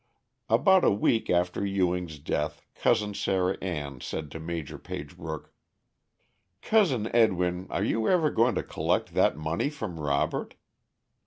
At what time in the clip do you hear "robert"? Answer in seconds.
9.99-10.55